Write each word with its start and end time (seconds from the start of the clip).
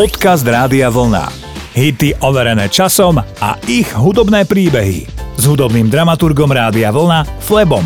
Podcast 0.00 0.48
Rádia 0.48 0.88
Vlna. 0.88 1.28
Hity 1.76 2.24
overené 2.24 2.72
časom 2.72 3.20
a 3.20 3.50
ich 3.68 3.92
hudobné 3.92 4.48
príbehy. 4.48 5.04
S 5.36 5.44
hudobným 5.44 5.92
dramaturgom 5.92 6.48
Rádia 6.48 6.88
Vlna, 6.88 7.28
Flebom. 7.44 7.84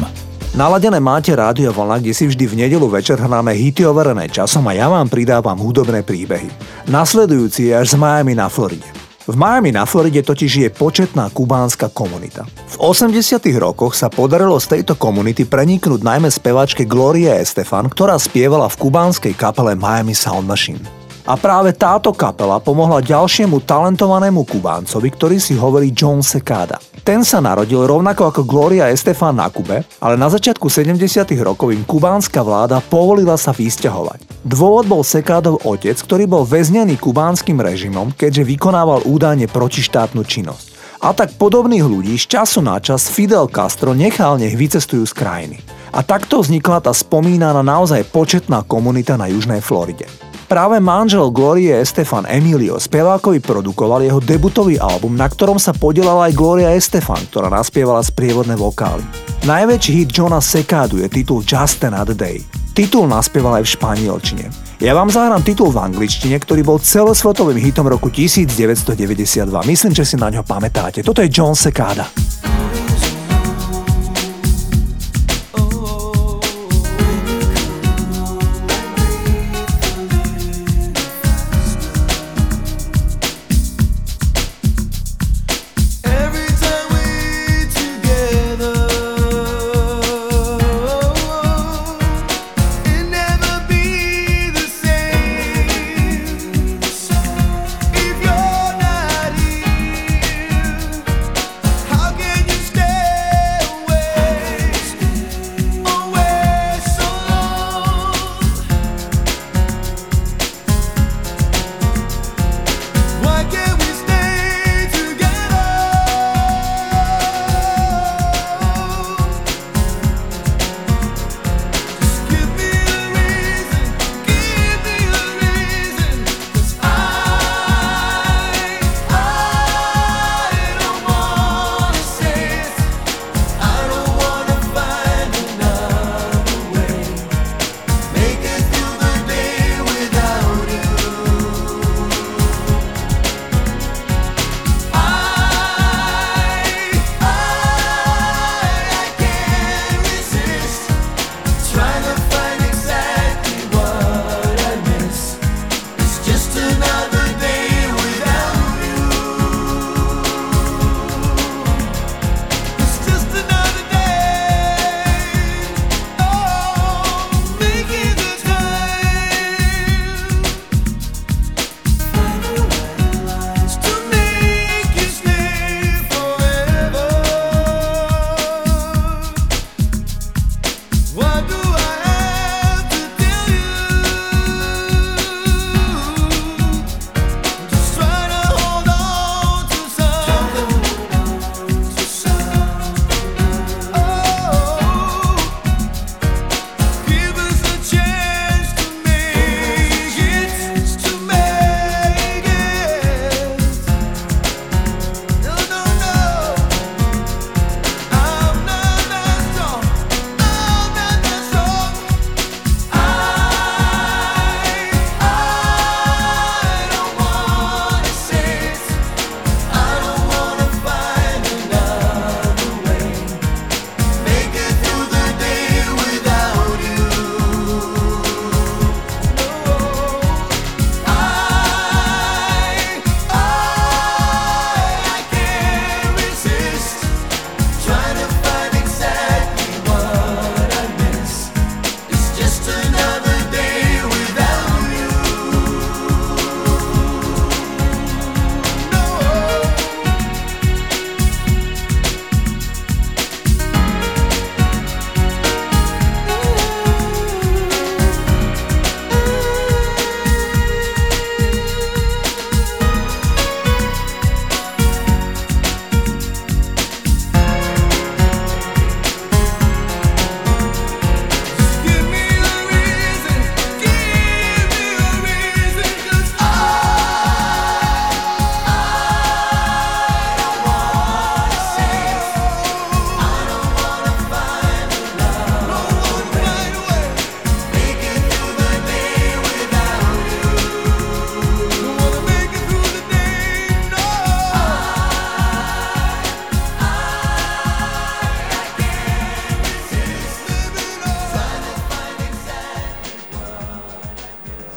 Naladené 0.55 1.03
máte 1.03 1.35
Rádio 1.35 1.75
Vlna, 1.75 1.99
kde 1.99 2.15
si 2.15 2.31
vždy 2.31 2.47
v 2.47 2.55
nedelu 2.63 2.87
večer 2.87 3.19
hráme 3.19 3.51
hity 3.59 3.83
overené 3.83 4.31
časom 4.31 4.63
a 4.71 4.79
ja 4.79 4.87
vám 4.87 5.11
pridávam 5.11 5.59
hudobné 5.59 6.07
príbehy. 6.07 6.55
Nasledujúci 6.87 7.75
je 7.75 7.83
až 7.83 7.87
z 7.91 7.96
Miami 7.98 8.39
na 8.39 8.46
Floride. 8.46 8.87
V 9.27 9.35
Miami 9.35 9.75
na 9.75 9.83
Floride 9.83 10.23
totiž 10.23 10.53
je 10.55 10.69
početná 10.71 11.35
kubánska 11.35 11.91
komunita. 11.91 12.46
V 12.46 12.95
80 12.95 13.43
rokoch 13.59 13.99
sa 13.99 14.07
podarilo 14.07 14.55
z 14.62 14.79
tejto 14.79 14.95
komunity 14.95 15.51
preniknúť 15.51 16.07
najmä 16.07 16.31
spevačke 16.31 16.87
Gloria 16.87 17.43
Estefan, 17.43 17.91
ktorá 17.91 18.15
spievala 18.23 18.71
v 18.71 18.87
kubánskej 18.87 19.35
kapele 19.35 19.75
Miami 19.75 20.15
Sound 20.15 20.46
Machine. 20.46 21.03
A 21.25 21.41
práve 21.41 21.72
táto 21.72 22.12
kapela 22.12 22.61
pomohla 22.61 23.00
ďalšiemu 23.00 23.64
talentovanému 23.64 24.45
Kubáncovi, 24.45 25.09
ktorý 25.09 25.41
si 25.41 25.56
hovorí 25.56 25.88
John 25.88 26.20
Secada. 26.20 26.77
Ten 27.01 27.24
sa 27.24 27.41
narodil 27.41 27.80
rovnako 27.80 28.28
ako 28.28 28.41
Gloria 28.45 28.92
Estefan 28.92 29.41
na 29.41 29.48
Kube, 29.48 29.88
ale 30.05 30.20
na 30.20 30.29
začiatku 30.29 30.68
70. 30.68 31.01
rokov 31.41 31.73
im 31.73 31.80
kubánska 31.88 32.45
vláda 32.45 32.84
povolila 32.84 33.41
sa 33.41 33.56
vysťahovať. 33.56 34.45
Dôvod 34.45 34.84
bol 34.84 35.01
Sekádov 35.01 35.65
otec, 35.65 35.96
ktorý 35.96 36.29
bol 36.29 36.45
väznený 36.45 37.01
kubánskym 37.01 37.56
režimom, 37.56 38.12
keďže 38.12 38.45
vykonával 38.45 39.09
údajne 39.09 39.48
protištátnu 39.48 40.29
činnosť. 40.29 40.77
A 41.01 41.16
tak 41.16 41.41
podobných 41.41 41.84
ľudí 41.84 42.20
z 42.20 42.37
času 42.37 42.60
na 42.60 42.77
čas 42.84 43.09
Fidel 43.09 43.48
Castro 43.48 43.96
nechal 43.96 44.37
nech 44.37 44.56
vycestujú 44.56 45.09
z 45.09 45.16
krajiny. 45.16 45.56
A 45.96 46.04
takto 46.04 46.45
vznikla 46.45 46.84
tá 46.84 46.93
spomínaná 46.93 47.65
naozaj 47.65 48.04
početná 48.12 48.60
komunita 48.60 49.16
na 49.16 49.29
južnej 49.32 49.65
Floride. 49.65 50.04
Práve 50.45 50.77
manžel 50.77 51.33
Glorie 51.33 51.73
Estefan 51.73 52.29
Emilio 52.29 52.77
spevákovi 52.77 53.41
produkoval 53.41 54.05
jeho 54.05 54.21
debutový 54.21 54.77
album, 54.77 55.16
na 55.16 55.25
ktorom 55.25 55.57
sa 55.57 55.73
podielala 55.73 56.29
aj 56.29 56.37
Gloria 56.37 56.71
Estefan, 56.77 57.24
ktorá 57.32 57.49
naspievala 57.49 58.05
sprievodné 58.05 58.52
vokály. 58.52 59.01
Najväčší 59.49 59.93
hit 60.05 60.10
Johna 60.13 60.45
Sekádu 60.45 61.01
je 61.01 61.09
titul 61.09 61.41
Just 61.41 61.80
Another 61.80 62.13
Day. 62.13 62.45
Titul 62.77 63.09
naspieval 63.09 63.63
aj 63.63 63.65
v 63.65 63.73
španielčine. 63.73 64.44
Ja 64.84 64.93
vám 64.93 65.09
zahrám 65.09 65.41
titul 65.47 65.72
v 65.72 65.81
angličtine, 65.81 66.37
ktorý 66.37 66.61
bol 66.61 66.83
celosvetovým 66.83 67.56
hitom 67.56 67.88
roku 67.88 68.12
1992. 68.12 69.49
Myslím, 69.65 69.93
že 69.97 70.05
si 70.05 70.21
na 70.21 70.28
ňo 70.28 70.44
pamätáte. 70.44 71.00
Toto 71.00 71.25
je 71.25 71.33
John 71.33 71.56
Secada. 71.56 72.11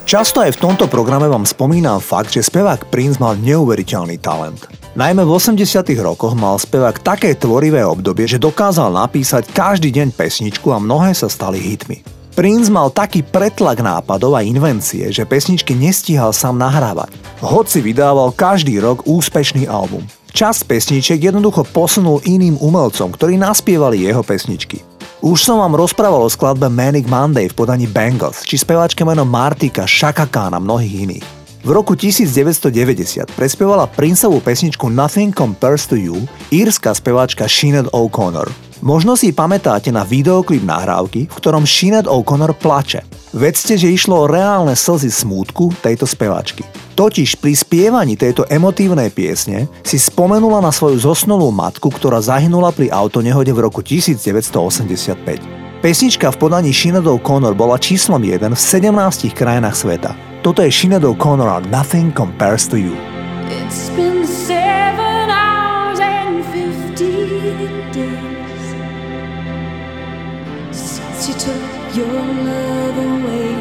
Často 0.08 0.40
aj 0.40 0.56
v 0.56 0.62
tomto 0.64 0.88
programe 0.88 1.28
vám 1.28 1.44
spomínam 1.44 2.00
fakt, 2.00 2.32
že 2.32 2.40
spevák 2.40 2.88
Prince 2.88 3.20
mal 3.20 3.36
neuveriteľný 3.44 4.16
talent. 4.24 4.64
Najmä 4.96 5.28
v 5.28 5.36
80 5.36 5.60
rokoch 6.00 6.32
mal 6.32 6.56
spevák 6.56 7.04
také 7.04 7.36
tvorivé 7.36 7.84
obdobie, 7.84 8.24
že 8.24 8.40
dokázal 8.40 8.88
napísať 8.88 9.52
každý 9.52 9.92
deň 9.92 10.16
pesničku 10.16 10.72
a 10.72 10.80
mnohé 10.80 11.12
sa 11.12 11.28
stali 11.28 11.60
hitmi. 11.60 12.08
Prince 12.40 12.72
mal 12.72 12.88
taký 12.88 13.20
pretlak 13.20 13.84
nápadov 13.84 14.40
a 14.40 14.48
invencie, 14.48 15.12
že 15.12 15.28
pesničky 15.28 15.76
nestíhal 15.76 16.32
sám 16.32 16.56
nahrávať. 16.56 17.12
Hoci 17.44 17.84
vydával 17.84 18.32
každý 18.32 18.80
rok 18.80 19.04
úspešný 19.04 19.68
album. 19.68 20.08
Časť 20.32 20.72
pesničiek 20.72 21.20
jednoducho 21.20 21.68
posunul 21.68 22.24
iným 22.24 22.56
umelcom, 22.64 23.12
ktorí 23.12 23.36
naspievali 23.36 24.08
jeho 24.08 24.24
pesničky. 24.24 24.88
Už 25.18 25.42
som 25.42 25.58
vám 25.58 25.74
rozprával 25.74 26.22
o 26.22 26.30
skladbe 26.30 26.70
Manic 26.70 27.10
Monday 27.10 27.50
v 27.50 27.58
podaní 27.58 27.90
Bengals, 27.90 28.46
či 28.46 28.54
speváčke 28.54 29.02
meno 29.02 29.26
Martika, 29.26 29.90
Shaka 29.90 30.30
a 30.30 30.62
mnohých 30.62 30.94
iných. 31.10 31.47
V 31.66 31.74
roku 31.74 31.98
1990 31.98 33.34
prespievala 33.34 33.90
Princeovú 33.90 34.38
pesničku 34.46 34.94
Nothing 34.94 35.34
Compares 35.34 35.90
to 35.90 35.98
You 35.98 36.30
írska 36.54 36.94
speváčka 36.94 37.50
Sinead 37.50 37.90
O'Connor. 37.90 38.46
Možno 38.86 39.18
si 39.18 39.34
pamätáte 39.34 39.90
na 39.90 40.06
videoklip 40.06 40.62
nahrávky, 40.62 41.26
v 41.26 41.34
ktorom 41.34 41.66
Sinead 41.66 42.06
O'Connor 42.06 42.54
plače. 42.54 43.02
Vedzte, 43.34 43.74
že 43.74 43.90
išlo 43.90 44.24
o 44.24 44.30
reálne 44.30 44.78
slzy 44.78 45.10
smútku 45.10 45.74
tejto 45.82 46.06
speváčky. 46.06 46.62
Totiž 46.94 47.42
pri 47.42 47.58
spievaní 47.58 48.14
tejto 48.14 48.46
emotívnej 48.46 49.10
piesne 49.10 49.66
si 49.82 49.98
spomenula 49.98 50.62
na 50.62 50.70
svoju 50.70 51.02
zosnulú 51.02 51.50
matku, 51.50 51.90
ktorá 51.90 52.22
zahynula 52.22 52.70
pri 52.70 52.94
autonehode 52.94 53.50
v 53.50 53.66
roku 53.66 53.82
1985. 53.82 55.82
Pesnička 55.82 56.34
v 56.34 56.38
podaní 56.38 56.74
Sinead 56.74 57.06
O'Connor 57.06 57.54
bola 57.54 57.82
číslom 57.82 58.22
1 58.22 58.46
v 58.46 58.62
17 58.62 59.34
krajinách 59.34 59.78
sveta. 59.78 60.27
Toto 60.44 60.62
je 60.62 60.72
Sinead 60.72 61.04
O'Connor 61.04 61.48
a 61.48 61.60
Nothing 61.60 62.12
Compares 62.12 62.68
to 62.70 62.78
You. 62.78 62.96
It's 63.50 63.90
been 63.90 64.26
seven 64.28 65.30
hours 65.30 66.00
and 66.00 66.44
days 66.96 68.66
Since 70.72 71.28
you 71.28 71.36
took 71.36 71.96
your 71.96 72.22
love 72.48 72.98
away 72.98 73.56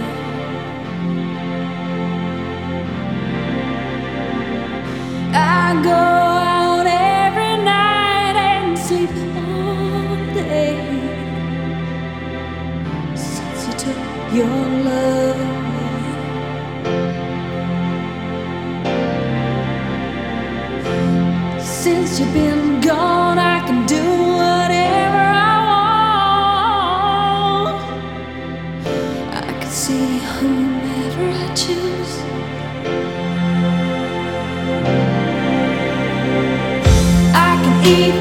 I 5.32 5.81
go 5.82 5.90
out 5.93 6.87
every 6.87 7.56
night 7.64 8.37
and 8.37 8.79
sleep 8.79 9.11
all 9.37 10.17
day 10.34 10.76
Since 13.14 13.67
you 13.67 13.72
took 13.84 14.34
your 14.34 14.56
love 14.84 15.45
Since 21.86 22.18
you've 22.18 22.34
been 22.34 22.80
gone, 22.80 23.38
I 23.38 23.60
can 23.64 23.86
do 23.86 24.02
whatever 24.40 25.22
I 25.46 25.56
want. 27.62 27.78
I 29.32 29.52
can 29.60 29.70
see 29.70 30.18
whomever 30.34 31.26
I 31.44 31.46
choose. 31.54 32.14
I 37.48 37.52
can 37.62 37.76
eat 37.96 38.15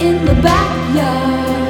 in 0.00 0.24
the 0.24 0.34
backyard. 0.34 1.67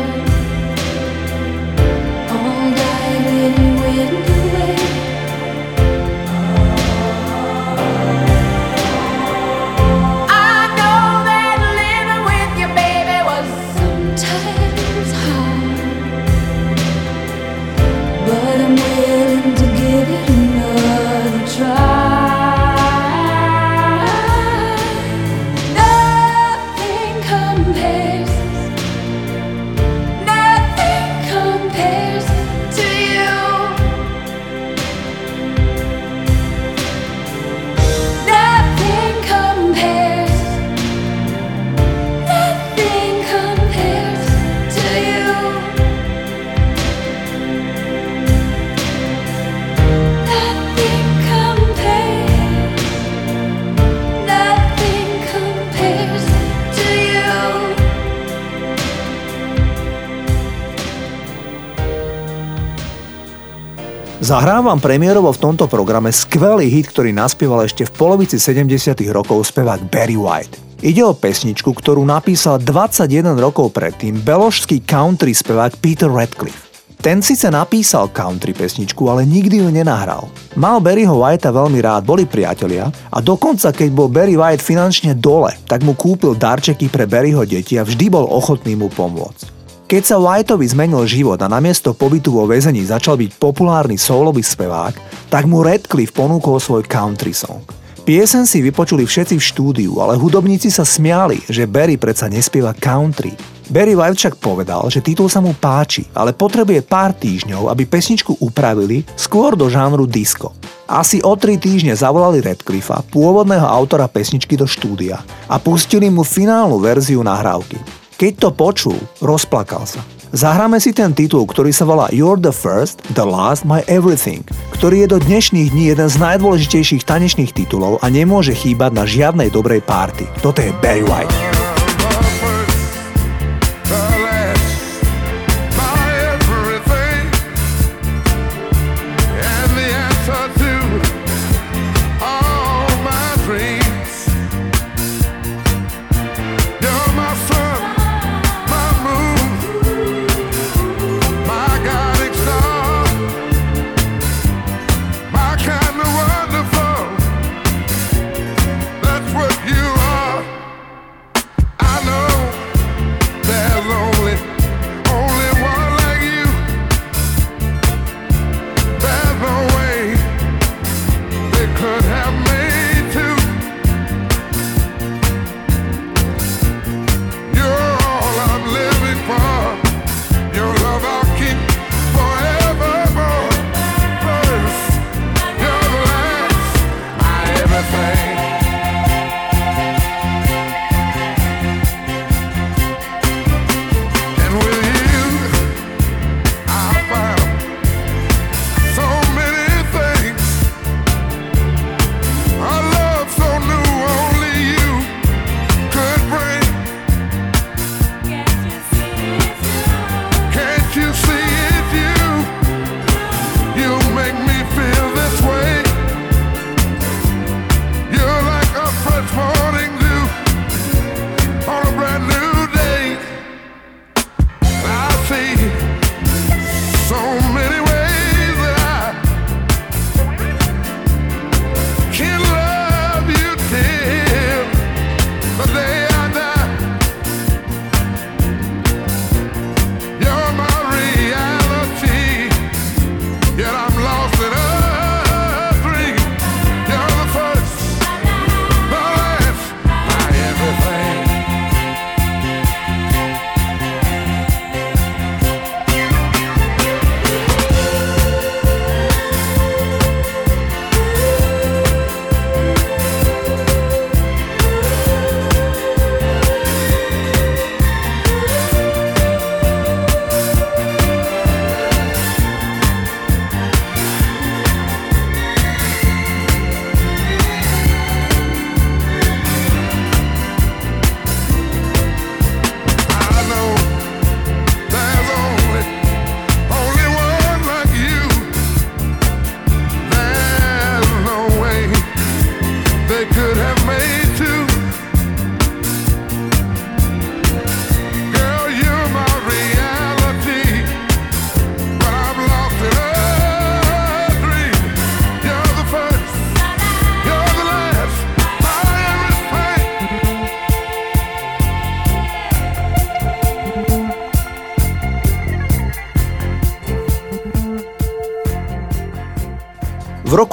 Zahrávam 64.29 64.77
premiérovo 64.77 65.33
v 65.33 65.41
tomto 65.41 65.65
programe 65.73 66.13
skvelý 66.13 66.69
hit, 66.69 66.93
ktorý 66.93 67.17
naspieval 67.17 67.65
ešte 67.65 67.89
v 67.89 67.97
polovici 67.97 68.37
70 68.37 69.01
rokov 69.09 69.41
spevák 69.49 69.89
Barry 69.89 70.21
White. 70.21 70.85
Ide 70.85 71.01
o 71.01 71.17
pesničku, 71.17 71.73
ktorú 71.73 72.05
napísal 72.05 72.61
21 72.61 73.25
rokov 73.41 73.73
predtým 73.73 74.21
beložský 74.21 74.85
country 74.85 75.33
spevák 75.33 75.81
Peter 75.81 76.13
Radcliffe. 76.13 76.69
Ten 77.01 77.25
síce 77.25 77.49
napísal 77.49 78.13
country 78.13 78.53
pesničku, 78.53 79.01
ale 79.09 79.25
nikdy 79.25 79.65
ju 79.65 79.73
nenahral. 79.73 80.29
Mal 80.61 80.77
Barryho 80.85 81.17
Whitea 81.17 81.49
veľmi 81.49 81.81
rád, 81.81 82.05
boli 82.05 82.29
priatelia 82.29 82.93
a 83.09 83.25
dokonca 83.25 83.73
keď 83.73 83.89
bol 83.97 84.13
Barry 84.13 84.37
White 84.37 84.61
finančne 84.61 85.17
dole, 85.17 85.57
tak 85.65 85.81
mu 85.89 85.97
kúpil 85.97 86.37
darčeky 86.37 86.93
pre 86.93 87.09
Barryho 87.09 87.49
deti 87.49 87.81
a 87.81 87.87
vždy 87.89 88.13
bol 88.13 88.29
ochotný 88.29 88.77
mu 88.77 88.93
pomôcť. 88.93 89.58
Keď 89.89 90.05
sa 90.05 90.21
Whiteovi 90.21 90.69
zmenil 90.69 91.09
život 91.09 91.41
a 91.41 91.49
namiesto 91.49 91.97
pobytu 91.97 92.29
vo 92.29 92.45
väzení 92.45 92.85
začal 92.85 93.17
byť 93.17 93.41
populárny 93.41 93.97
soulový 93.97 94.45
spevák, 94.45 94.93
tak 95.33 95.49
mu 95.49 95.65
Radcliffe 95.65 96.13
ponúkol 96.13 96.61
svoj 96.61 96.85
country 96.85 97.33
song. 97.33 97.65
Piesen 98.05 98.45
si 98.45 98.61
vypočuli 98.61 99.09
všetci 99.09 99.41
v 99.41 99.49
štúdiu, 99.49 99.97
ale 100.05 100.21
hudobníci 100.21 100.69
sa 100.69 100.85
smiali, 100.85 101.41
že 101.49 101.65
Barry 101.65 101.97
predsa 101.97 102.29
nespieva 102.29 102.77
country. 102.77 103.33
Barry 103.73 103.97
White 103.97 104.21
však 104.21 104.37
povedal, 104.37 104.85
že 104.93 105.01
titul 105.01 105.33
sa 105.33 105.41
mu 105.41 105.57
páči, 105.57 106.05
ale 106.13 106.37
potrebuje 106.37 106.85
pár 106.85 107.17
týždňov, 107.17 107.73
aby 107.73 107.89
pesničku 107.89 108.45
upravili 108.45 109.09
skôr 109.17 109.57
do 109.57 109.73
žánru 109.73 110.05
disco. 110.05 110.53
Asi 110.85 111.25
o 111.25 111.33
tri 111.33 111.57
týždne 111.57 111.97
zavolali 111.97 112.45
Radcliffa, 112.45 113.09
pôvodného 113.09 113.65
autora 113.65 114.05
pesničky 114.05 114.53
do 114.53 114.69
štúdia 114.69 115.25
a 115.49 115.57
pustili 115.57 116.13
mu 116.13 116.29
finálnu 116.29 116.77
verziu 116.77 117.25
nahrávky. 117.25 118.08
Keď 118.19 118.35
to 118.43 118.51
počul, 118.51 118.99
rozplakal 119.23 119.87
sa. 119.87 120.03
Zahráme 120.35 120.83
si 120.83 120.91
ten 120.91 121.15
titul, 121.15 121.47
ktorý 121.47 121.71
sa 121.71 121.87
volá 121.87 122.11
You're 122.11 122.35
the 122.35 122.51
First, 122.51 122.99
The 123.15 123.23
Last, 123.23 123.63
My 123.63 123.87
Everything, 123.87 124.43
ktorý 124.75 125.07
je 125.07 125.09
do 125.15 125.19
dnešných 125.23 125.71
dní 125.71 125.95
jeden 125.95 126.11
z 126.11 126.19
najdôležitejších 126.19 127.07
tanečných 127.07 127.55
titulov 127.55 128.03
a 128.03 128.11
nemôže 128.11 128.59
chýbať 128.59 128.91
na 128.91 129.07
žiadnej 129.07 129.55
dobrej 129.55 129.87
párty. 129.87 130.27
Toto 130.43 130.59
je 130.59 130.75
Barry 130.83 131.07
White. 131.07 131.58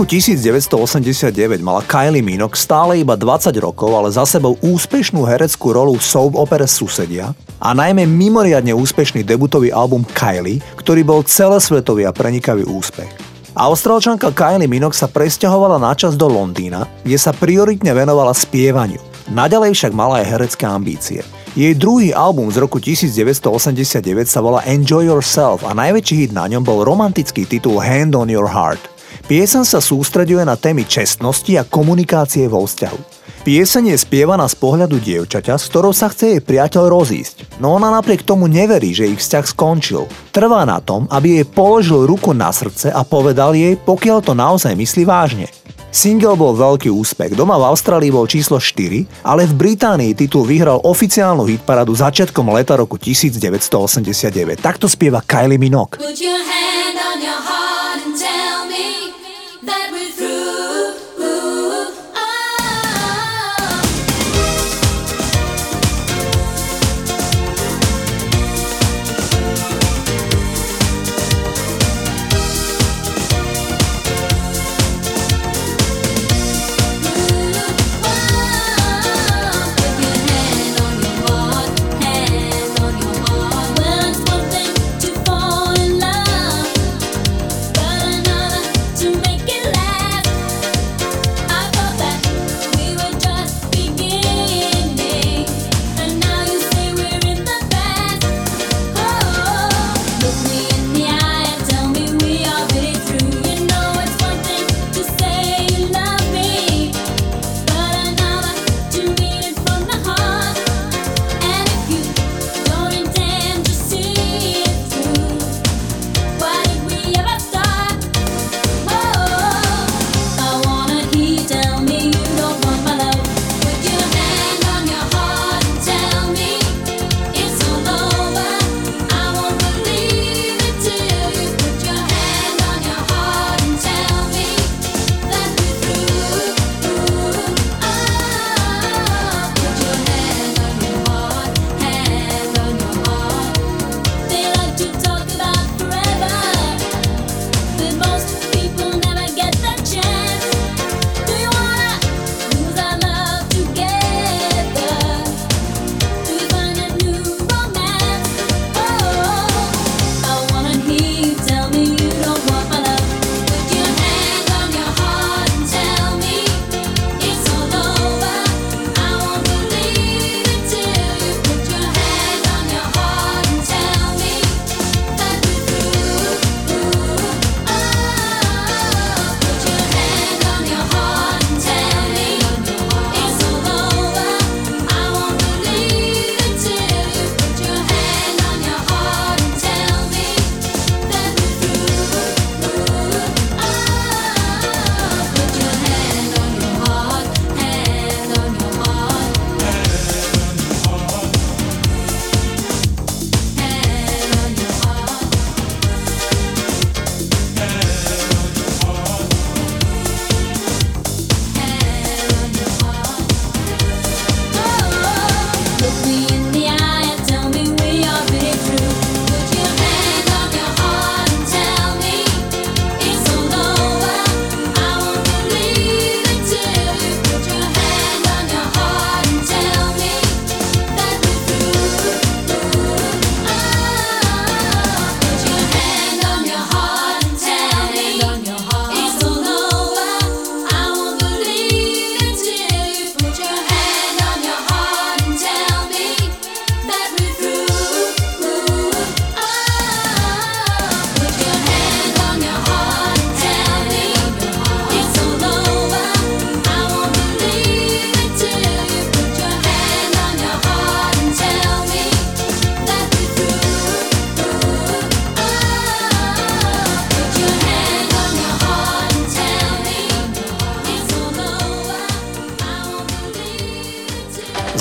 Roku 0.06 0.22
1989 0.22 1.66
mala 1.66 1.82
Kylie 1.82 2.22
Minogue 2.22 2.54
stále 2.54 3.02
iba 3.02 3.18
20 3.18 3.50
rokov, 3.58 3.90
ale 3.90 4.14
za 4.14 4.22
sebou 4.22 4.54
úspešnú 4.62 5.26
hereckú 5.26 5.74
rolu 5.74 5.98
v 5.98 6.06
soap 6.06 6.38
opere 6.38 6.70
Susedia 6.70 7.34
a 7.58 7.74
najmä 7.74 8.06
mimoriadne 8.06 8.70
úspešný 8.78 9.26
debutový 9.26 9.74
album 9.74 10.06
Kylie, 10.14 10.62
ktorý 10.78 11.02
bol 11.02 11.26
celosvetový 11.26 12.06
a 12.06 12.14
prenikavý 12.14 12.70
úspech. 12.70 13.10
Austrálčanka 13.58 14.30
Kylie 14.30 14.70
Minogue 14.70 14.94
sa 14.94 15.10
presťahovala 15.10 15.82
načas 15.82 16.14
do 16.14 16.30
Londýna, 16.30 16.86
kde 17.02 17.18
sa 17.18 17.34
prioritne 17.34 17.90
venovala 17.90 18.38
spievaniu. 18.38 19.02
Naďalej 19.34 19.74
však 19.74 19.98
mala 19.98 20.22
aj 20.22 20.30
herecké 20.38 20.70
ambície. 20.70 21.26
Jej 21.58 21.82
druhý 21.82 22.14
album 22.14 22.54
z 22.54 22.62
roku 22.62 22.78
1989 22.78 24.06
sa 24.30 24.38
volá 24.38 24.62
Enjoy 24.70 25.10
Yourself 25.10 25.66
a 25.66 25.74
najväčší 25.74 26.30
hit 26.30 26.32
na 26.36 26.46
ňom 26.46 26.62
bol 26.62 26.86
romantický 26.86 27.50
titul 27.50 27.82
Hand 27.82 28.14
on 28.14 28.30
Your 28.30 28.46
Heart. 28.46 28.95
Piesen 29.26 29.66
sa 29.66 29.82
sústreďuje 29.82 30.46
na 30.46 30.54
témy 30.54 30.86
čestnosti 30.86 31.50
a 31.58 31.66
komunikácie 31.66 32.46
vo 32.46 32.62
vzťahu. 32.62 33.18
Pieseň 33.42 33.94
je 33.94 33.98
spievaná 33.98 34.46
z 34.46 34.54
pohľadu 34.54 35.02
dievčaťa, 35.02 35.58
s 35.58 35.66
ktorou 35.66 35.98
sa 35.98 36.14
chce 36.14 36.38
jej 36.38 36.42
priateľ 36.46 36.94
rozísť, 36.94 37.58
no 37.58 37.74
ona 37.74 37.90
napriek 37.90 38.22
tomu 38.22 38.46
neverí, 38.46 38.94
že 38.94 39.10
ich 39.10 39.18
vzťah 39.18 39.46
skončil. 39.50 40.06
Trvá 40.30 40.62
na 40.70 40.78
tom, 40.78 41.10
aby 41.10 41.42
jej 41.42 41.46
položil 41.50 42.06
ruku 42.06 42.38
na 42.38 42.54
srdce 42.54 42.94
a 42.94 43.02
povedal 43.02 43.58
jej, 43.58 43.74
pokiaľ 43.74 44.18
to 44.22 44.38
naozaj 44.38 44.78
myslí 44.78 45.10
vážne. 45.10 45.50
Single 45.90 46.38
bol 46.38 46.54
veľký 46.54 46.94
úspech, 46.94 47.34
doma 47.34 47.58
v 47.58 47.66
Austrálii 47.66 48.14
bol 48.14 48.30
číslo 48.30 48.62
4, 48.62 49.26
ale 49.26 49.50
v 49.50 49.54
Británii 49.58 50.14
titul 50.14 50.46
vyhral 50.46 50.86
oficiálnu 50.86 51.50
hitparadu 51.50 51.98
začiatkom 51.98 52.46
leta 52.54 52.78
roku 52.78 53.02
1989. 53.02 54.62
Takto 54.62 54.86
spieva 54.86 55.26
Kylie 55.26 55.58
Minogue. 55.58 55.98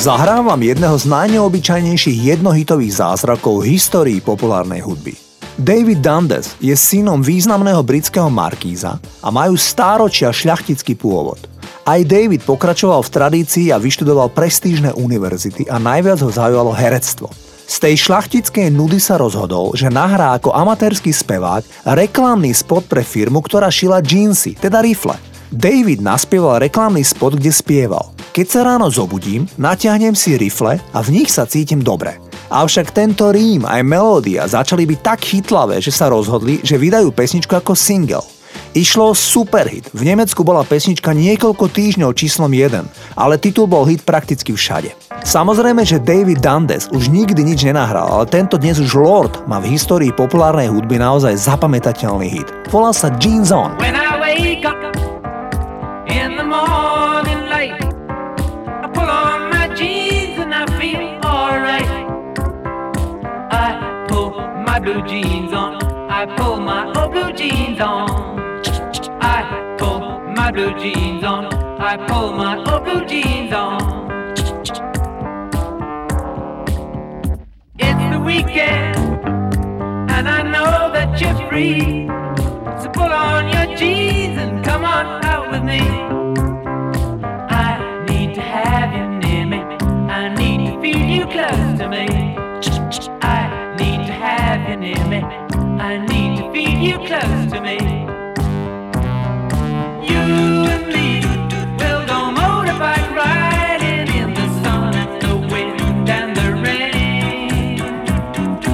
Zahrávam 0.05 0.61
jedného 0.61 1.01
z 1.01 1.09
najneobyčajnejších 1.09 2.37
jednohitových 2.37 3.01
zázrakov 3.01 3.65
v 3.65 3.73
histórii 3.73 4.21
populárnej 4.21 4.85
hudby. 4.85 5.17
David 5.57 6.05
Dundes 6.05 6.61
je 6.61 6.77
synom 6.77 7.25
významného 7.25 7.81
britského 7.81 8.29
markíza 8.29 9.01
a 9.25 9.33
majú 9.33 9.57
stáročia 9.57 10.29
šľachtický 10.29 10.93
pôvod. 11.01 11.49
Aj 11.89 11.97
David 12.05 12.45
pokračoval 12.45 13.01
v 13.01 13.13
tradícii 13.17 13.73
a 13.73 13.81
vyštudoval 13.81 14.29
prestížne 14.29 14.93
univerzity 14.93 15.73
a 15.73 15.81
najviac 15.81 16.21
ho 16.21 16.29
zaujalo 16.29 16.77
herectvo. 16.77 17.33
Z 17.65 17.89
tej 17.89 17.97
šlachtickej 18.05 18.69
nudy 18.77 19.01
sa 19.01 19.17
rozhodol, 19.17 19.73
že 19.73 19.89
nahrá 19.89 20.37
ako 20.37 20.53
amatérsky 20.53 21.17
spevák 21.17 21.65
reklamný 21.97 22.53
spot 22.53 22.93
pre 22.93 23.01
firmu, 23.01 23.41
ktorá 23.41 23.73
šila 23.73 24.05
džínsy, 24.05 24.61
teda 24.61 24.85
rifle. 24.85 25.17
David 25.55 26.03
naspieval 26.03 26.61
reklamný 26.61 27.07
spot, 27.07 27.39
kde 27.39 27.55
spieval 27.55 28.15
keď 28.35 28.47
sa 28.51 28.67
ráno 28.67 28.91
zobudím, 28.91 29.47
natiahnem 29.63 30.19
si 30.19 30.35
rifle 30.35 30.83
a 30.91 30.99
v 30.99 31.23
nich 31.23 31.31
sa 31.31 31.47
cítim 31.47 31.79
dobre. 31.79 32.19
Avšak 32.51 32.91
tento 32.91 33.31
rím 33.31 33.63
aj 33.63 33.87
melódia 33.87 34.43
začali 34.51 34.91
byť 34.91 34.99
tak 34.99 35.23
chytlavé, 35.23 35.79
že 35.79 35.95
sa 35.95 36.11
rozhodli, 36.11 36.59
že 36.67 36.75
vydajú 36.75 37.15
pesničku 37.15 37.55
ako 37.55 37.79
single. 37.79 38.27
Išlo 38.75 39.15
superhit. 39.15 39.87
V 39.95 40.03
Nemecku 40.03 40.43
bola 40.43 40.67
pesnička 40.67 41.15
niekoľko 41.15 41.71
týždňov 41.71 42.11
číslom 42.19 42.51
1, 42.51 43.15
ale 43.15 43.39
titul 43.39 43.71
bol 43.71 43.87
hit 43.87 44.03
prakticky 44.03 44.51
všade. 44.51 44.91
Samozrejme, 45.23 45.87
že 45.87 46.03
David 46.03 46.43
Dundes 46.43 46.91
už 46.91 47.15
nikdy 47.15 47.39
nič 47.47 47.63
nenahral, 47.63 48.11
ale 48.11 48.27
tento 48.27 48.59
dnes 48.59 48.83
už 48.83 48.99
Lord 48.99 49.47
má 49.47 49.63
v 49.63 49.79
histórii 49.79 50.11
populárnej 50.11 50.75
hudby 50.75 50.99
naozaj 50.99 51.39
zapamätateľný 51.39 52.27
hit. 52.35 52.51
Volá 52.75 52.91
sa 52.91 53.15
Jeans 53.23 53.55
On. 53.55 53.71
Blue 64.95 65.09
jeans 65.09 65.53
on. 65.53 65.83
I 66.09 66.25
pull 66.37 66.61
my 66.61 66.87
old 66.97 67.13
blue 67.13 67.33
jeans 67.33 67.81
on. 67.81 68.09
I 69.21 69.75
pull 69.77 70.21
my 70.37 70.53
blue 70.53 70.73
jeans 70.79 71.25
on. 71.25 71.53
I 71.81 71.97
pull 72.07 72.33
my 72.33 72.57
old 72.59 72.85
blue 72.85 73.05
jeans 73.05 73.53
on. 73.53 73.81
It's 77.77 78.05
the 78.15 78.21
weekend, 78.21 78.97
and 80.17 80.29
I 80.29 80.43
know 80.43 80.93
that 80.93 81.21
you're 81.21 81.49
free. 81.49 82.07
So 82.81 82.89
pull 82.91 83.13
on 83.13 83.49
your 83.49 83.77
jeans 83.77 84.39
and 84.39 84.65
come 84.65 84.85
on 84.85 85.25
out 85.25 85.51
with 85.51 85.65
me. 85.65 85.81
I 87.51 88.05
need 88.09 88.35
to 88.35 88.41
have 88.41 88.95
you 88.95 89.07
near 89.19 89.47
me. 89.47 89.59
I 90.09 90.29
need 90.29 90.71
to 90.71 90.81
feel 90.81 91.05
you 91.17 91.27
close 91.27 91.79
to 91.81 91.89
me 91.89 92.35
near 94.85 95.05
me. 95.07 95.21
I 95.89 95.97
need 96.11 96.37
to 96.39 96.45
feel 96.53 96.79
you 96.89 96.97
close 97.09 97.43
to 97.53 97.59
me. 97.69 97.79
You 100.11 100.25
and 100.75 100.87
me 100.95 101.09
will 101.79 102.03
motorbike 102.39 103.09
riding 103.23 104.07
in 104.21 104.29
the 104.39 104.47
sun 104.63 104.93
the 105.25 105.35
wind 105.53 106.09
and 106.19 106.31
the 106.41 106.49
rain. 106.65 107.81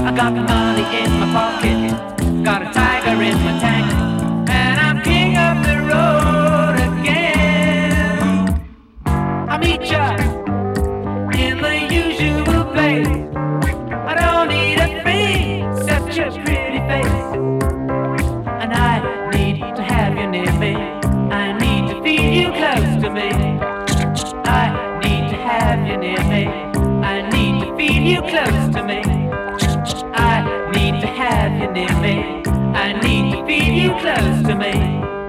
I 0.08 0.10
got 0.20 0.32
money 0.52 0.86
in 1.02 1.10
my 1.20 1.28
pocket, 1.38 1.80
got 2.44 2.60
a 2.66 2.68
tiger 2.78 3.16
in 3.30 3.36
my 3.46 3.54
tank, 3.64 3.88
and 4.50 4.76
I'm 4.86 4.98
king 5.08 5.32
of 5.48 5.56
the 5.68 5.76
road 5.90 6.76
again. 6.90 8.26
I 9.48 9.58
meet 9.58 9.82
ya. 9.92 10.19
You 28.10 28.20
close 28.22 28.74
to 28.74 28.82
me. 28.82 29.00
I 30.14 30.70
need 30.74 31.00
to 31.00 31.06
have 31.06 31.52
you 31.60 31.70
near 31.70 32.00
me. 32.00 32.42
I 32.74 32.92
need 33.00 33.32
to 33.32 33.46
feel 33.46 33.72
you 33.84 33.90
close 34.00 34.42
to 34.48 34.54
me. 34.54 35.19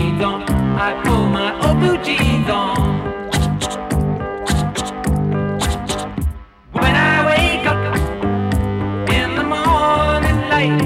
Jeans 0.00 0.22
on, 0.24 0.40
I 0.80 0.96
pull 1.04 1.28
my 1.28 1.50
old 1.60 1.76
blue 1.80 1.98
jeans 2.00 2.48
on. 2.48 2.80
When 6.72 6.94
I 6.96 7.16
wake 7.28 7.66
up 7.68 7.82
in 9.12 9.28
the 9.36 9.44
morning 9.44 10.40
light, 10.48 10.80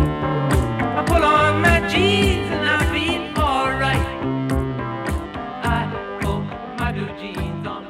I 0.99 1.01
pull 1.07 1.23
on 1.23 1.63
my 1.63 1.79
jeans 1.87 2.51
and 2.51 2.67
I 2.67 2.81
feel 2.91 3.23
alright. 3.39 4.07
I 5.63 5.79
pull 6.19 6.43
my 6.79 6.91
blue 6.91 7.13
jeans 7.15 7.67
on, 7.67 7.83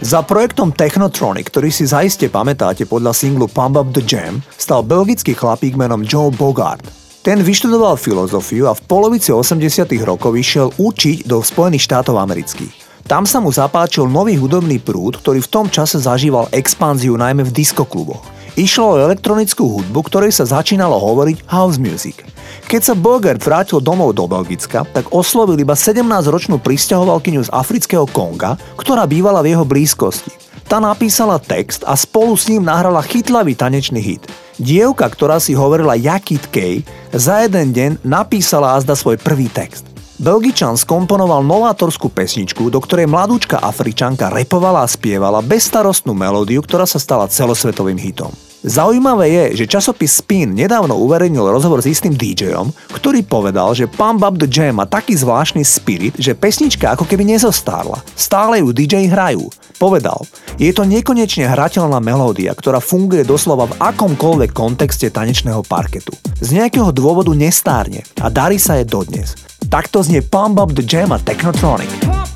Za 0.00 0.22
projektom 0.22 0.70
Technotronic, 0.70 1.50
ktorý 1.50 1.68
si 1.74 1.84
zaiste 1.84 2.30
pamätáte 2.30 2.86
podľa 2.86 3.12
singlu 3.12 3.50
Pump 3.50 3.76
Up 3.76 3.90
the 3.92 4.00
Jam, 4.00 4.40
stal 4.54 4.86
belgický 4.86 5.36
chlapík 5.36 5.74
menom 5.76 6.06
Joe 6.06 6.30
Bogart. 6.30 7.05
Ten 7.26 7.42
vyštudoval 7.42 7.98
filozofiu 7.98 8.70
a 8.70 8.78
v 8.78 8.86
polovici 8.86 9.34
80 9.34 9.58
rokov 10.06 10.30
išiel 10.38 10.70
učiť 10.78 11.26
do 11.26 11.42
Spojených 11.42 11.82
štátov 11.82 12.22
amerických. 12.22 13.02
Tam 13.02 13.26
sa 13.26 13.42
mu 13.42 13.50
zapáčil 13.50 14.06
nový 14.06 14.38
hudobný 14.38 14.78
prúd, 14.78 15.18
ktorý 15.18 15.42
v 15.42 15.50
tom 15.50 15.66
čase 15.66 15.98
zažíval 15.98 16.46
expanziu 16.54 17.18
najmä 17.18 17.42
v 17.42 17.50
diskokluboch. 17.50 18.22
Išlo 18.54 18.94
o 18.94 19.00
elektronickú 19.10 19.66
hudbu, 19.66 20.06
ktorej 20.06 20.38
sa 20.38 20.46
začínalo 20.46 21.02
hovoriť 21.02 21.50
house 21.50 21.82
music. 21.82 22.22
Keď 22.70 22.80
sa 22.80 22.94
Bogart 22.94 23.42
vrátil 23.42 23.82
domov 23.82 24.14
do 24.14 24.30
Belgicka, 24.30 24.86
tak 24.86 25.10
oslovil 25.10 25.58
iba 25.58 25.74
17-ročnú 25.74 26.62
pristahovalkyňu 26.62 27.42
z 27.42 27.50
afrického 27.50 28.06
Konga, 28.06 28.54
ktorá 28.78 29.02
bývala 29.02 29.42
v 29.42 29.50
jeho 29.50 29.66
blízkosti. 29.66 30.45
Tá 30.66 30.82
napísala 30.82 31.38
text 31.38 31.86
a 31.86 31.94
spolu 31.94 32.34
s 32.34 32.50
ním 32.50 32.66
nahrala 32.66 32.98
chytlavý 32.98 33.54
tanečný 33.54 34.02
hit. 34.02 34.26
Dievka, 34.58 35.06
ktorá 35.06 35.38
si 35.38 35.54
hovorila 35.54 35.94
Jakit 35.94 36.50
Kay, 36.50 36.82
za 37.14 37.46
jeden 37.46 37.70
deň 37.70 37.90
napísala 38.02 38.74
azda 38.74 38.98
svoj 38.98 39.14
prvý 39.14 39.46
text. 39.46 39.86
Belgičan 40.18 40.74
skomponoval 40.74 41.46
novátorskú 41.46 42.10
pesničku, 42.10 42.66
do 42.66 42.82
ktorej 42.82 43.06
mladúčka 43.06 43.62
Afričanka 43.62 44.26
repovala 44.26 44.82
a 44.82 44.90
spievala 44.90 45.38
bezstarostnú 45.38 46.18
melódiu, 46.18 46.66
ktorá 46.66 46.82
sa 46.82 46.98
stala 46.98 47.30
celosvetovým 47.30 48.00
hitom. 48.00 48.34
Zaujímavé 48.64 49.28
je, 49.28 49.44
že 49.64 49.70
časopis 49.76 50.24
Spin 50.24 50.56
nedávno 50.56 50.96
uverejnil 50.96 51.44
rozhovor 51.44 51.84
s 51.84 51.92
istým 51.92 52.16
DJom, 52.16 52.72
ktorý 52.96 53.20
povedal, 53.20 53.76
že 53.76 53.84
Pump 53.84 54.24
Up 54.24 54.40
the 54.40 54.48
Jam 54.48 54.80
má 54.80 54.88
taký 54.88 55.12
zvláštny 55.12 55.60
spirit, 55.60 56.16
že 56.16 56.32
pesnička 56.32 56.96
ako 56.96 57.04
keby 57.04 57.36
nezostárla. 57.36 58.00
Stále 58.16 58.64
ju 58.64 58.72
DJ 58.72 59.12
hrajú. 59.12 59.52
Povedal, 59.76 60.24
je 60.56 60.72
to 60.72 60.88
nekonečne 60.88 61.52
hrateľná 61.52 62.00
melódia, 62.00 62.56
ktorá 62.56 62.80
funguje 62.80 63.28
doslova 63.28 63.68
v 63.68 63.76
akomkoľvek 63.76 64.56
kontexte 64.56 65.12
tanečného 65.12 65.60
parketu. 65.68 66.16
Z 66.40 66.56
nejakého 66.56 66.88
dôvodu 66.96 67.36
nestárne 67.36 68.00
a 68.24 68.32
darí 68.32 68.56
sa 68.56 68.80
je 68.80 68.88
dodnes. 68.88 69.36
Takto 69.68 70.00
znie 70.00 70.24
Pump 70.24 70.56
Up 70.56 70.72
the 70.72 70.84
Jam 70.86 71.12
a 71.12 71.20
Technotronic. 71.20 71.92
Pump 72.08 72.35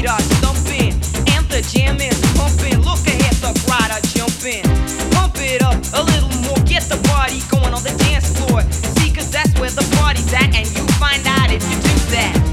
feet 0.00 0.08
are 0.08 0.20
thumping, 0.40 0.92
and 1.34 1.44
the 1.48 1.60
jam 1.72 2.00
is 2.00 2.20
pumping. 2.36 2.78
Look 2.80 3.06
ahead, 3.06 3.34
the 3.44 3.52
crowd 3.66 3.90
are 3.90 4.04
jumping. 4.14 4.64
Pump 5.12 5.34
it 5.36 5.62
up 5.62 5.76
a 5.94 6.02
little 6.02 6.32
more, 6.42 6.58
get 6.64 6.82
the 6.84 6.98
party 7.08 7.40
going 7.50 7.74
on 7.74 7.82
the 7.82 7.94
dance 8.04 8.28
floor. 8.38 8.62
See, 8.70 9.12
cause 9.12 9.30
that's 9.30 9.52
where 9.58 9.70
the 9.70 9.86
party's 9.96 10.32
at, 10.32 10.54
and 10.54 10.66
you 10.76 10.86
find 10.98 11.26
out 11.26 11.50
if 11.50 11.62
you 11.62 11.76
do 11.76 11.96
that. 12.16 12.49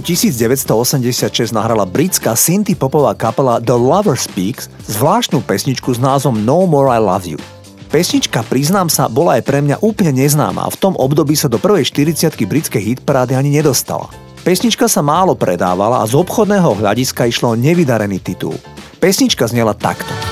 Roku 0.00 0.16
1986 0.16 1.52
nahrala 1.52 1.84
britská 1.84 2.32
synthie 2.32 2.72
popová 2.72 3.12
kapela 3.12 3.60
The 3.60 3.76
Lover 3.76 4.16
Speaks 4.16 4.72
zvláštnu 4.88 5.44
pesničku 5.44 5.92
s 5.92 6.00
názvom 6.00 6.40
No 6.40 6.64
More 6.64 6.88
I 6.88 6.96
Love 6.96 7.36
You. 7.36 7.38
Pesnička, 7.92 8.40
priznám 8.48 8.88
sa, 8.88 9.12
bola 9.12 9.36
aj 9.36 9.44
pre 9.44 9.60
mňa 9.60 9.84
úplne 9.84 10.24
neznáma 10.24 10.64
a 10.64 10.72
v 10.72 10.80
tom 10.80 10.96
období 10.96 11.36
sa 11.36 11.52
do 11.52 11.60
prvej 11.60 11.84
40 11.84 12.32
britskej 12.32 12.80
hitparády 12.80 13.36
ani 13.36 13.60
nedostala. 13.60 14.08
Pesnička 14.40 14.88
sa 14.88 15.04
málo 15.04 15.36
predávala 15.36 16.00
a 16.00 16.08
z 16.08 16.16
obchodného 16.16 16.80
hľadiska 16.80 17.28
išlo 17.28 17.52
nevydarený 17.60 18.24
titul. 18.24 18.56
Pesnička 19.04 19.52
znela 19.52 19.76
takto. 19.76 20.29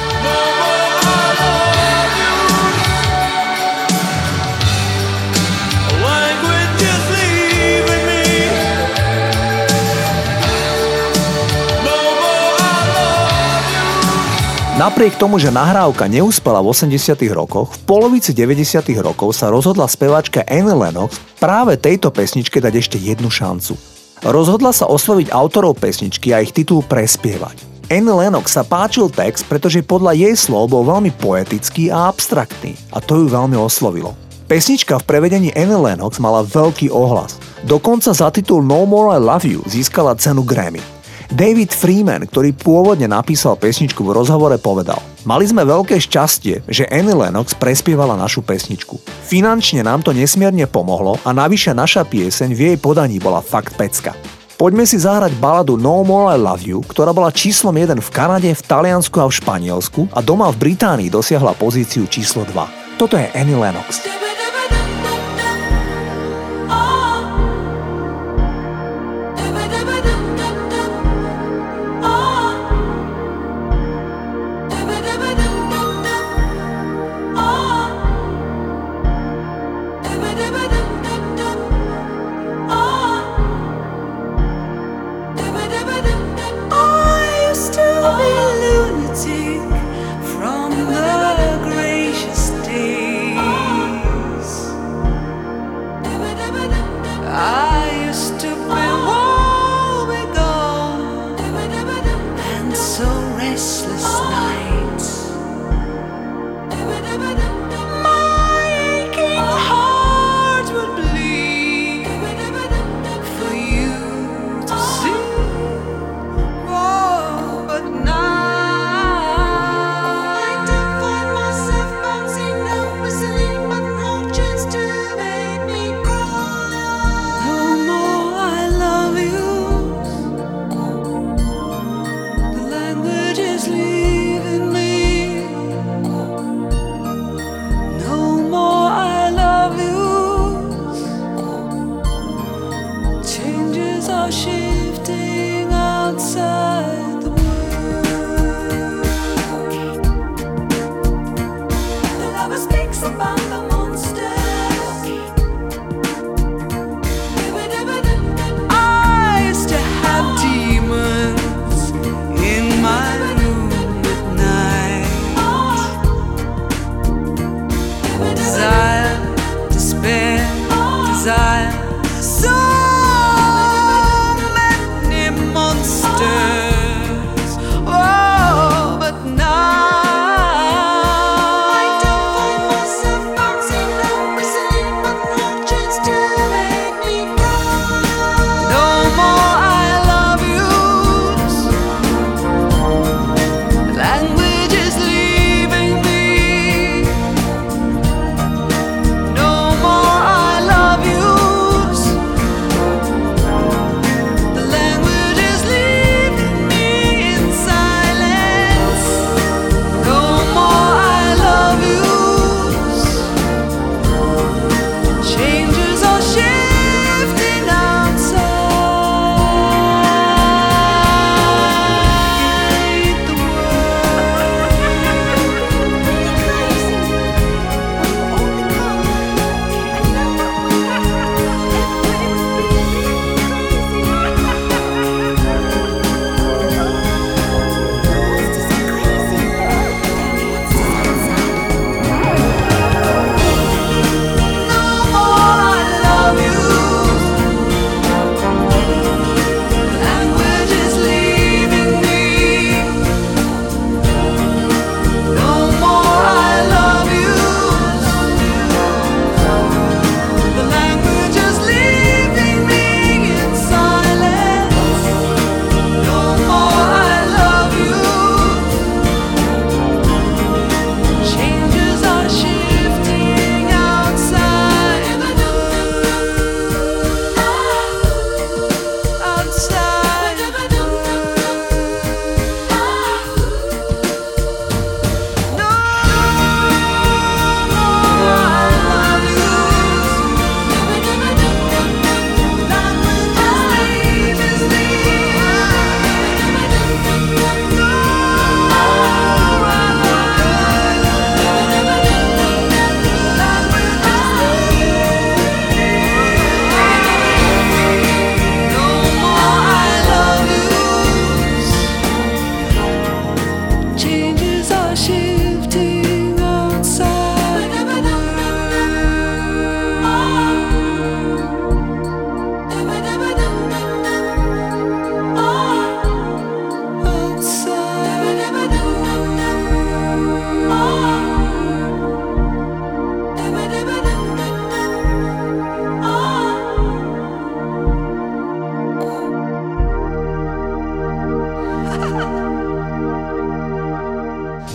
Napriek 14.78 15.18
tomu, 15.18 15.42
že 15.42 15.50
nahrávka 15.50 16.06
neúspela 16.06 16.62
v 16.62 16.70
80 16.70 17.18
rokoch, 17.34 17.74
v 17.74 17.80
polovici 17.82 18.30
90 18.30 18.86
rokov 19.02 19.34
sa 19.34 19.50
rozhodla 19.50 19.90
speváčka 19.90 20.46
Annie 20.46 20.70
Lennox 20.70 21.18
práve 21.42 21.74
tejto 21.74 22.14
pesničke 22.14 22.62
dať 22.62 22.78
ešte 22.78 22.94
jednu 22.94 23.26
šancu. 23.26 23.74
Rozhodla 24.22 24.70
sa 24.70 24.86
osloviť 24.86 25.34
autorov 25.34 25.82
pesničky 25.82 26.30
a 26.30 26.46
ich 26.46 26.54
titul 26.54 26.86
prespievať. 26.86 27.58
Annie 27.90 28.14
Lennox 28.22 28.54
sa 28.54 28.62
páčil 28.62 29.10
text, 29.10 29.50
pretože 29.50 29.82
podľa 29.82 30.14
jej 30.14 30.38
slov 30.38 30.70
bol 30.70 30.86
veľmi 30.86 31.10
poetický 31.10 31.90
a 31.90 32.06
abstraktný 32.06 32.78
a 32.94 33.02
to 33.02 33.18
ju 33.18 33.26
veľmi 33.26 33.58
oslovilo. 33.58 34.14
Pesnička 34.46 35.02
v 35.02 35.08
prevedení 35.10 35.50
Annie 35.58 35.74
Lennox 35.74 36.22
mala 36.22 36.46
veľký 36.46 36.94
ohlas. 36.94 37.34
Dokonca 37.66 38.14
za 38.14 38.30
titul 38.30 38.62
No 38.62 38.86
More 38.86 39.10
I 39.10 39.18
Love 39.18 39.42
You 39.42 39.66
získala 39.66 40.14
cenu 40.14 40.46
Grammy. 40.46 40.97
David 41.28 41.76
Freeman, 41.76 42.24
ktorý 42.24 42.56
pôvodne 42.56 43.04
napísal 43.04 43.60
pesničku 43.60 44.00
v 44.00 44.16
rozhovore 44.16 44.56
povedal 44.56 44.96
Mali 45.28 45.44
sme 45.44 45.60
veľké 45.60 46.00
šťastie, 46.00 46.64
že 46.64 46.88
Annie 46.88 47.12
Lennox 47.12 47.52
prespievala 47.52 48.16
našu 48.16 48.40
pesničku. 48.40 48.96
Finančne 49.28 49.84
nám 49.84 50.00
to 50.00 50.16
nesmierne 50.16 50.64
pomohlo 50.64 51.20
a 51.28 51.36
navyše 51.36 51.76
naša 51.76 52.08
pieseň 52.08 52.56
v 52.56 52.60
jej 52.72 52.76
podaní 52.80 53.20
bola 53.20 53.44
fakt 53.44 53.76
pecka. 53.76 54.16
Poďme 54.56 54.88
si 54.88 54.96
zahrať 54.96 55.36
baladu 55.36 55.76
No 55.76 56.00
More 56.00 56.32
I 56.32 56.38
Love 56.40 56.64
You, 56.64 56.80
ktorá 56.80 57.12
bola 57.12 57.28
číslom 57.28 57.76
1 57.76 58.00
v 58.00 58.08
Kanade, 58.08 58.50
v 58.50 58.62
Taliansku 58.64 59.20
a 59.20 59.28
v 59.28 59.36
Španielsku 59.36 60.00
a 60.16 60.24
doma 60.24 60.48
v 60.48 60.72
Británii 60.72 61.12
dosiahla 61.12 61.52
pozíciu 61.54 62.08
číslo 62.08 62.48
2. 62.48 62.96
Toto 62.96 63.20
je 63.20 63.28
Annie 63.36 63.54
Lennox. 63.54 64.27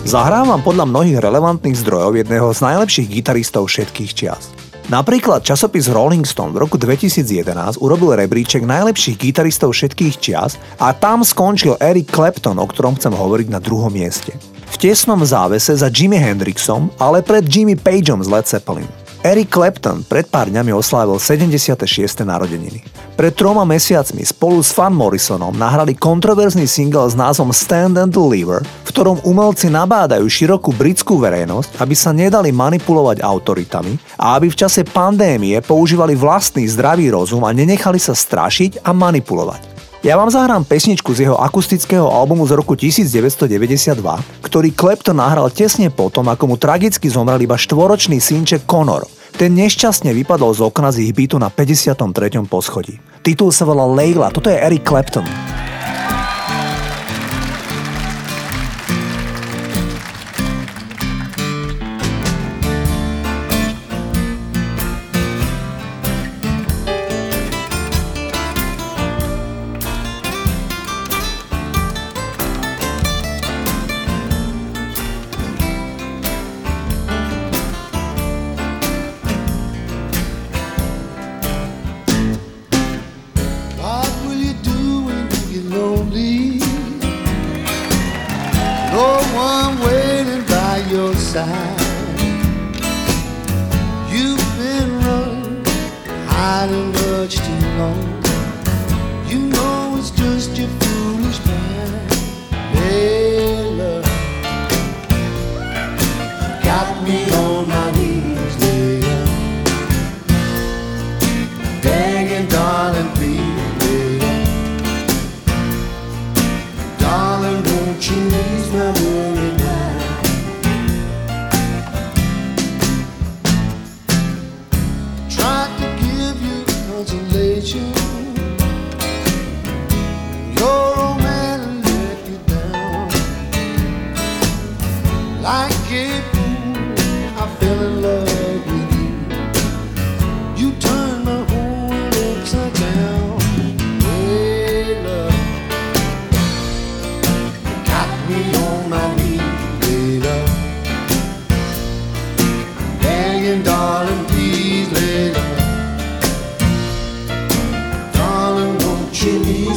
Zahrávam 0.03 0.61
podľa 0.61 0.85
mnohých 0.85 1.17
relevantných 1.23 1.79
zdrojov 1.79 2.19
jedného 2.19 2.51
z 2.53 2.59
najlepších 2.59 3.07
gitaristov 3.09 3.65
všetkých 3.71 4.11
čias. 4.13 4.53
Napríklad 4.91 5.47
časopis 5.47 5.87
Rolling 5.87 6.27
Stone 6.27 6.51
v 6.51 6.67
roku 6.67 6.75
2011 6.75 7.79
urobil 7.79 8.13
rebríček 8.19 8.67
najlepších 8.67 9.15
gitaristov 9.15 9.71
všetkých 9.73 10.15
čias 10.19 10.59
a 10.77 10.91
tam 10.91 11.23
skončil 11.23 11.79
Eric 11.79 12.11
Clapton, 12.11 12.59
o 12.59 12.67
ktorom 12.67 12.99
chcem 12.99 13.15
hovoriť 13.15 13.47
na 13.47 13.63
druhom 13.63 13.89
mieste. 13.89 14.35
V 14.69 14.75
tesnom 14.77 15.23
závese 15.23 15.73
za 15.73 15.87
Jimi 15.87 16.19
Hendrixom, 16.19 16.91
ale 16.99 17.23
pred 17.23 17.47
Jimmy 17.47 17.79
Pageom 17.79 18.21
z 18.21 18.29
Led 18.29 18.45
Zeppelin. 18.45 19.02
Eric 19.23 19.55
Clapton 19.55 20.03
pred 20.03 20.27
pár 20.27 20.51
dňami 20.51 20.75
oslávil 20.75 21.15
76. 21.15 21.79
narodeniny. 22.27 22.83
Pred 23.15 23.31
troma 23.39 23.63
mesiacmi 23.63 24.19
spolu 24.19 24.59
s 24.59 24.75
Van 24.75 24.91
Morrisonom 24.91 25.55
nahrali 25.55 25.95
kontroverzný 25.95 26.67
single 26.67 27.07
s 27.07 27.15
názvom 27.15 27.55
Stand 27.55 27.95
and 27.95 28.11
Deliver, 28.11 28.59
v 28.59 28.89
ktorom 28.91 29.23
umelci 29.23 29.71
nabádajú 29.71 30.27
širokú 30.27 30.75
britskú 30.75 31.23
verejnosť, 31.23 31.79
aby 31.79 31.95
sa 31.95 32.11
nedali 32.11 32.51
manipulovať 32.51 33.23
autoritami 33.23 33.95
a 34.19 34.35
aby 34.35 34.51
v 34.51 34.59
čase 34.59 34.83
pandémie 34.83 35.55
používali 35.63 36.19
vlastný 36.19 36.67
zdravý 36.67 37.07
rozum 37.15 37.47
a 37.47 37.55
nenechali 37.55 38.03
sa 38.03 38.11
strašiť 38.11 38.83
a 38.83 38.91
manipulovať. 38.91 39.72
Ja 40.03 40.19
vám 40.19 40.27
zahrám 40.27 40.67
pesničku 40.67 41.15
z 41.15 41.23
jeho 41.23 41.39
akustického 41.39 42.11
albumu 42.11 42.43
z 42.43 42.59
roku 42.59 42.75
1992, 42.75 44.03
ktorý 44.43 44.75
Clapton 44.75 45.15
nahral 45.15 45.47
tesne 45.47 45.87
potom, 45.87 46.27
ako 46.27 46.43
mu 46.43 46.55
tragicky 46.59 47.07
zomrel 47.07 47.39
iba 47.39 47.55
štvoročný 47.55 48.19
synček 48.19 48.67
Conor. 48.67 49.07
Ten 49.39 49.55
nešťastne 49.55 50.11
vypadol 50.11 50.51
z 50.51 50.59
okna 50.59 50.91
z 50.91 51.07
ich 51.07 51.15
bytu 51.15 51.39
na 51.39 51.47
53. 51.47 52.03
poschodí. 52.51 52.99
Titul 53.23 53.55
sa 53.55 53.63
volá 53.63 53.87
Leila, 53.87 54.27
toto 54.27 54.51
je 54.51 54.59
Eric 54.59 54.83
Clapton. 54.83 55.23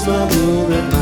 You 0.07 0.13
ease 0.71 0.96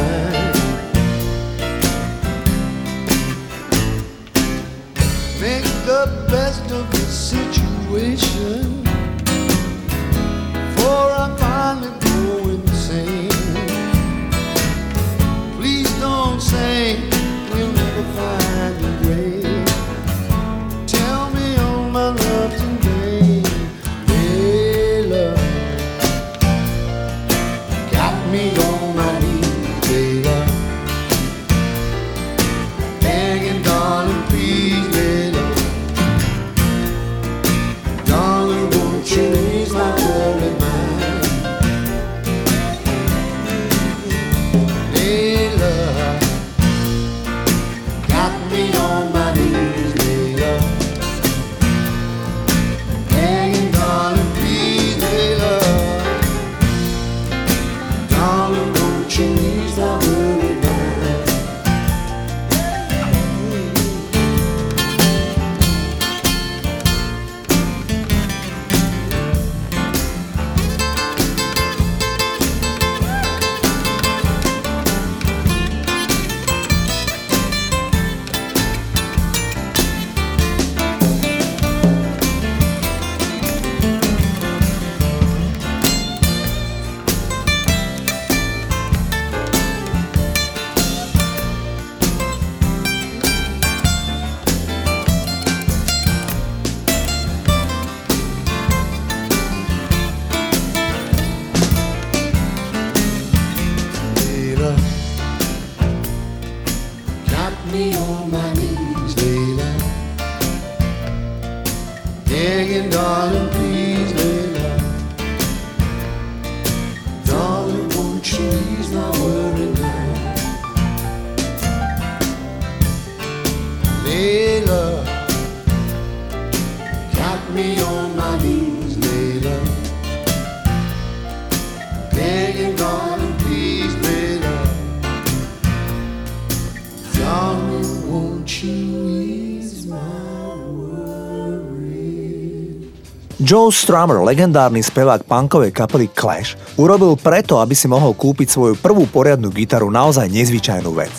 Joe 143.54 143.70
Strummer, 143.70 144.18
legendárny 144.18 144.82
spevák 144.82 145.30
punkovej 145.30 145.70
kapely 145.70 146.10
Clash, 146.10 146.58
urobil 146.74 147.14
preto, 147.14 147.62
aby 147.62 147.70
si 147.70 147.86
mohol 147.86 148.10
kúpiť 148.10 148.50
svoju 148.50 148.74
prvú 148.74 149.06
poriadnu 149.06 149.54
gitaru 149.54 149.94
naozaj 149.94 150.26
nezvyčajnú 150.26 150.90
vec. 150.90 151.14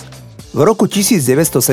V 0.51 0.59
roku 0.59 0.83
1975 0.83 1.63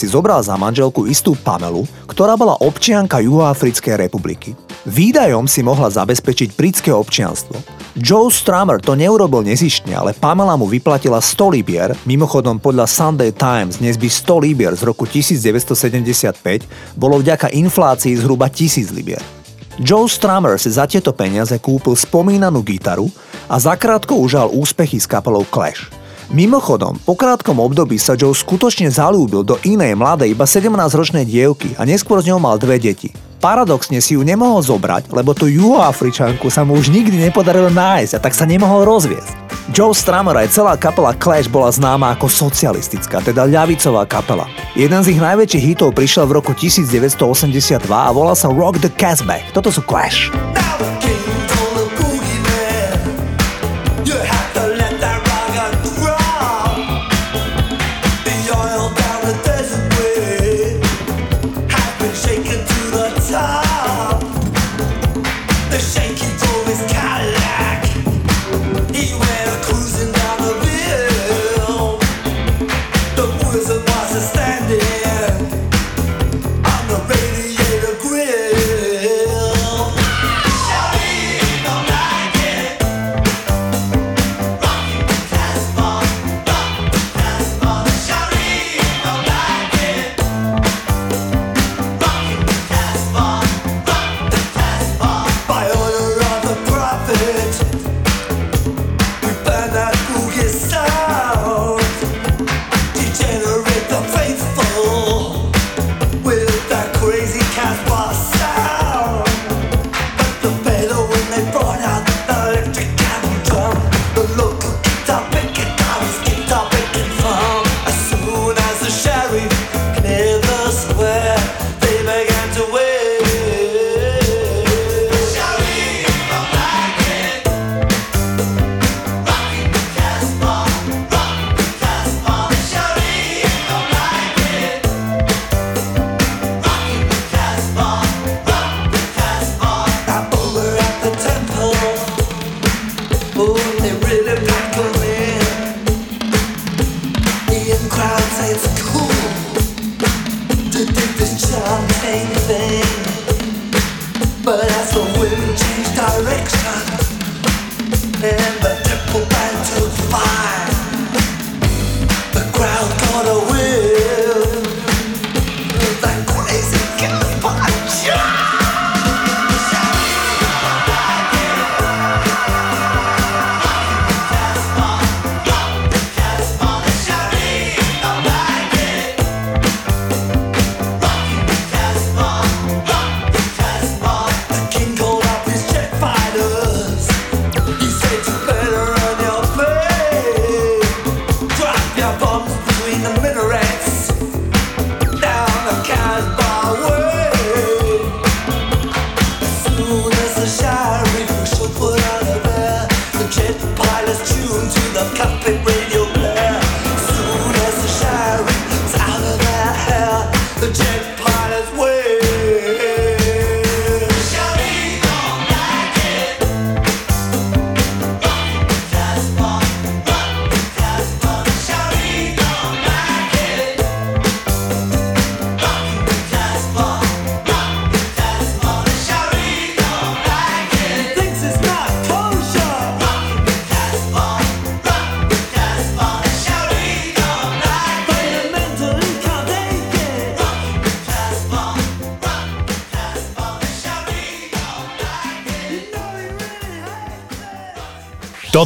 si 0.00 0.08
zobral 0.08 0.40
za 0.40 0.56
manželku 0.56 1.04
istú 1.04 1.36
Pamelu, 1.36 1.84
ktorá 2.08 2.40
bola 2.40 2.56
občianka 2.64 3.20
Juhoafrickej 3.20 4.08
republiky. 4.08 4.56
Výdajom 4.88 5.44
si 5.44 5.60
mohla 5.60 5.92
zabezpečiť 5.92 6.56
britské 6.56 6.88
občianstvo. 6.88 7.60
Joe 7.92 8.32
Strummer 8.32 8.80
to 8.80 8.96
neurobil 8.96 9.44
nezištne, 9.44 9.92
ale 9.92 10.16
Pamela 10.16 10.56
mu 10.56 10.64
vyplatila 10.72 11.20
100 11.20 11.52
libier, 11.52 11.92
mimochodom 12.08 12.56
podľa 12.56 12.88
Sunday 12.88 13.28
Times 13.28 13.76
dnes 13.76 14.00
by 14.00 14.08
100 14.08 14.40
libier 14.40 14.72
z 14.72 14.88
roku 14.88 15.04
1975 15.04 16.96
bolo 16.96 17.20
vďaka 17.20 17.52
inflácii 17.52 18.16
zhruba 18.16 18.48
1000 18.48 18.88
libier. 18.96 19.41
Joe 19.82 20.06
Strummer 20.06 20.62
si 20.62 20.70
za 20.70 20.86
tieto 20.86 21.10
peniaze 21.10 21.58
kúpil 21.58 21.98
spomínanú 21.98 22.62
gitaru 22.62 23.10
a 23.50 23.58
zakrátko 23.58 24.14
užal 24.14 24.54
úspechy 24.54 25.02
s 25.02 25.10
kapelou 25.10 25.42
Clash. 25.42 25.90
Mimochodom, 26.30 27.02
po 27.02 27.18
krátkom 27.18 27.58
období 27.58 27.98
sa 27.98 28.14
Joe 28.14 28.30
skutočne 28.30 28.94
zalúbil 28.94 29.42
do 29.42 29.58
inej 29.66 29.98
mladej 29.98 30.38
iba 30.38 30.46
17-ročnej 30.46 31.26
dievky 31.26 31.74
a 31.74 31.82
neskôr 31.82 32.22
z 32.22 32.30
ňou 32.30 32.38
mal 32.38 32.62
dve 32.62 32.78
deti. 32.78 33.10
Paradoxne 33.42 33.98
si 33.98 34.14
ju 34.14 34.22
nemohol 34.22 34.62
zobrať, 34.62 35.10
lebo 35.10 35.34
tú 35.34 35.50
juhoafričanku 35.50 36.46
sa 36.46 36.62
mu 36.62 36.78
už 36.78 36.94
nikdy 36.94 37.18
nepodarilo 37.18 37.66
nájsť 37.66 38.12
a 38.16 38.22
tak 38.22 38.38
sa 38.38 38.46
nemohol 38.46 38.86
rozviesť. 38.86 39.51
Joe 39.70 39.94
Strummer 39.94 40.34
aj 40.34 40.50
celá 40.50 40.74
kapela 40.74 41.14
Clash 41.14 41.46
bola 41.46 41.70
známa 41.70 42.18
ako 42.18 42.26
socialistická, 42.26 43.22
teda 43.22 43.46
ľavicová 43.46 44.02
kapela. 44.10 44.50
Jeden 44.74 44.98
z 45.06 45.14
ich 45.14 45.22
najväčších 45.22 45.64
hitov 45.76 45.94
prišiel 45.94 46.26
v 46.26 46.42
roku 46.42 46.50
1982 46.50 47.86
a 47.86 48.10
volal 48.10 48.34
sa 48.34 48.50
Rock 48.50 48.82
the 48.82 48.90
Casbah. 48.90 49.46
Toto 49.54 49.70
sú 49.70 49.78
Clash. 49.86 50.34